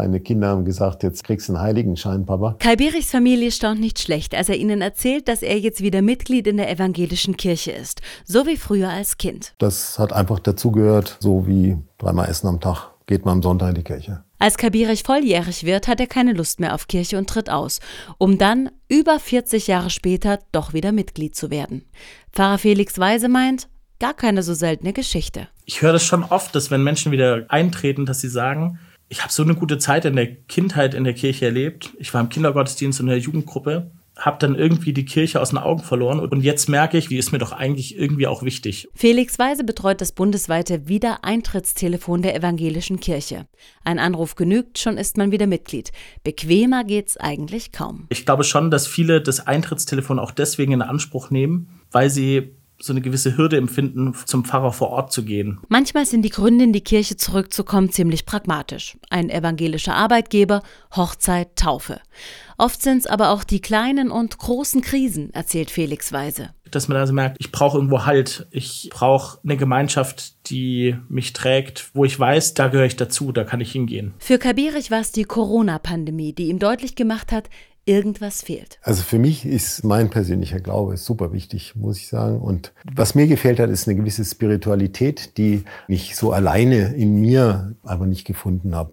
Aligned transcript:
Meine 0.00 0.18
Kinder 0.18 0.48
haben 0.48 0.64
gesagt, 0.64 1.02
jetzt 1.02 1.24
kriegst 1.24 1.50
du 1.50 1.52
einen 1.52 1.60
Heiligenschein, 1.60 2.24
Papa. 2.24 2.56
Kai 2.58 2.74
Berichs 2.74 3.10
Familie 3.10 3.52
staunt 3.52 3.80
nicht 3.80 3.98
schlecht, 3.98 4.34
als 4.34 4.48
er 4.48 4.56
ihnen 4.56 4.80
erzählt, 4.80 5.28
dass 5.28 5.42
er 5.42 5.58
jetzt 5.58 5.82
wieder 5.82 6.00
Mitglied 6.00 6.46
in 6.46 6.56
der 6.56 6.70
evangelischen 6.70 7.36
Kirche 7.36 7.72
ist. 7.72 8.00
So 8.24 8.46
wie 8.46 8.56
früher 8.56 8.88
als 8.88 9.18
Kind. 9.18 9.52
Das 9.58 9.98
hat 9.98 10.14
einfach 10.14 10.38
dazugehört, 10.38 11.18
so 11.20 11.46
wie 11.46 11.76
dreimal 11.98 12.30
Essen 12.30 12.46
am 12.46 12.60
Tag 12.60 12.92
geht 13.04 13.26
man 13.26 13.34
am 13.34 13.42
Sonntag 13.42 13.68
in 13.68 13.74
die 13.74 13.82
Kirche. 13.82 14.24
Als 14.38 14.56
Kabirich 14.56 15.02
volljährig 15.02 15.64
wird, 15.66 15.86
hat 15.86 16.00
er 16.00 16.06
keine 16.06 16.32
Lust 16.32 16.60
mehr 16.60 16.74
auf 16.74 16.88
Kirche 16.88 17.18
und 17.18 17.28
tritt 17.28 17.50
aus, 17.50 17.80
um 18.16 18.38
dann 18.38 18.70
über 18.88 19.20
40 19.20 19.66
Jahre 19.66 19.90
später 19.90 20.38
doch 20.50 20.72
wieder 20.72 20.92
Mitglied 20.92 21.36
zu 21.36 21.50
werden. 21.50 21.84
Pfarrer 22.32 22.56
Felix 22.56 22.98
Weise 22.98 23.28
meint, 23.28 23.68
gar 23.98 24.14
keine 24.14 24.42
so 24.42 24.54
seltene 24.54 24.94
Geschichte. 24.94 25.48
Ich 25.66 25.82
höre 25.82 25.92
das 25.92 26.04
schon 26.04 26.24
oft, 26.24 26.54
dass 26.54 26.70
wenn 26.70 26.82
Menschen 26.82 27.12
wieder 27.12 27.44
eintreten, 27.48 28.06
dass 28.06 28.22
sie 28.22 28.30
sagen, 28.30 28.78
ich 29.10 29.22
habe 29.22 29.32
so 29.32 29.42
eine 29.42 29.56
gute 29.56 29.78
Zeit 29.78 30.04
in 30.04 30.14
der 30.14 30.32
Kindheit 30.32 30.94
in 30.94 31.02
der 31.02 31.14
Kirche 31.14 31.46
erlebt. 31.46 31.90
Ich 31.98 32.14
war 32.14 32.20
im 32.20 32.28
Kindergottesdienst 32.28 33.00
und 33.00 33.08
in 33.08 33.10
der 33.10 33.18
Jugendgruppe 33.18 33.90
habe 34.16 34.38
dann 34.38 34.54
irgendwie 34.54 34.92
die 34.92 35.04
Kirche 35.04 35.40
aus 35.40 35.50
den 35.50 35.58
Augen 35.58 35.82
verloren 35.82 36.20
und 36.20 36.42
jetzt 36.42 36.68
merke 36.68 36.96
ich, 36.98 37.10
wie 37.10 37.16
ist 37.16 37.32
mir 37.32 37.38
doch 37.38 37.52
eigentlich 37.52 37.98
irgendwie 37.98 38.26
auch 38.26 38.42
wichtig. 38.42 38.86
Felix 38.94 39.38
Weise 39.38 39.64
betreut 39.64 40.00
das 40.00 40.12
bundesweite 40.12 40.88
Wiedereintrittstelefon 40.88 42.22
der 42.22 42.36
evangelischen 42.36 43.00
Kirche. 43.00 43.46
Ein 43.82 43.98
Anruf 43.98 44.36
genügt, 44.36 44.78
schon 44.78 44.98
ist 44.98 45.16
man 45.16 45.32
wieder 45.32 45.46
Mitglied. 45.46 45.90
Bequemer 46.22 46.84
geht's 46.84 47.16
eigentlich 47.16 47.72
kaum. 47.72 48.06
Ich 48.10 48.26
glaube 48.26 48.44
schon, 48.44 48.70
dass 48.70 48.86
viele 48.86 49.22
das 49.22 49.46
Eintrittstelefon 49.46 50.18
auch 50.18 50.30
deswegen 50.30 50.72
in 50.72 50.82
Anspruch 50.82 51.30
nehmen, 51.30 51.80
weil 51.90 52.10
sie 52.10 52.59
so 52.82 52.92
eine 52.92 53.00
gewisse 53.00 53.36
Hürde 53.36 53.56
empfinden, 53.56 54.14
zum 54.24 54.44
Pfarrer 54.44 54.72
vor 54.72 54.90
Ort 54.90 55.12
zu 55.12 55.24
gehen. 55.24 55.58
Manchmal 55.68 56.06
sind 56.06 56.22
die 56.22 56.30
Gründe, 56.30 56.64
in 56.64 56.72
die 56.72 56.80
Kirche 56.80 57.16
zurückzukommen, 57.16 57.90
ziemlich 57.90 58.26
pragmatisch. 58.26 58.96
Ein 59.10 59.30
evangelischer 59.30 59.94
Arbeitgeber, 59.94 60.62
Hochzeit, 60.94 61.56
Taufe. 61.56 62.00
Oft 62.58 62.82
sind 62.82 62.98
es 62.98 63.06
aber 63.06 63.30
auch 63.30 63.44
die 63.44 63.60
kleinen 63.60 64.10
und 64.10 64.38
großen 64.38 64.82
Krisen, 64.82 65.32
erzählt 65.32 65.70
Felix 65.70 66.12
Weise. 66.12 66.50
Dass 66.70 66.88
man 66.88 66.98
also 66.98 67.12
merkt, 67.12 67.36
ich 67.40 67.50
brauche 67.50 67.78
irgendwo 67.78 68.04
Halt, 68.04 68.46
ich 68.50 68.90
brauche 68.92 69.38
eine 69.42 69.56
Gemeinschaft, 69.56 70.50
die 70.50 70.96
mich 71.08 71.32
trägt, 71.32 71.90
wo 71.94 72.04
ich 72.04 72.18
weiß, 72.18 72.54
da 72.54 72.68
gehöre 72.68 72.86
ich 72.86 72.96
dazu, 72.96 73.32
da 73.32 73.44
kann 73.44 73.60
ich 73.60 73.72
hingehen. 73.72 74.14
Für 74.18 74.38
Kabirich 74.38 74.90
war 74.90 75.00
es 75.00 75.10
die 75.10 75.24
Corona-Pandemie, 75.24 76.32
die 76.32 76.48
ihm 76.48 76.58
deutlich 76.58 76.94
gemacht 76.94 77.32
hat, 77.32 77.48
irgendwas 77.90 78.42
fehlt. 78.42 78.78
Also 78.82 79.02
für 79.02 79.18
mich 79.18 79.44
ist 79.44 79.84
mein 79.84 80.10
persönlicher 80.10 80.60
Glaube 80.60 80.96
super 80.96 81.32
wichtig, 81.32 81.74
muss 81.74 81.98
ich 81.98 82.06
sagen. 82.08 82.40
Und 82.40 82.72
was 82.94 83.16
mir 83.16 83.26
gefällt 83.26 83.58
hat, 83.58 83.68
ist 83.68 83.88
eine 83.88 83.96
gewisse 83.96 84.24
Spiritualität, 84.24 85.36
die 85.36 85.64
ich 85.88 86.14
so 86.14 86.32
alleine 86.32 86.94
in 86.94 87.20
mir 87.20 87.74
aber 87.82 88.06
nicht 88.06 88.24
gefunden 88.24 88.74
habe. 88.74 88.88